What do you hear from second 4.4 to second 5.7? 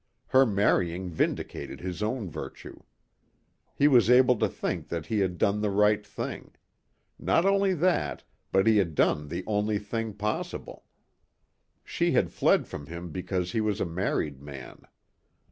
think that he had done the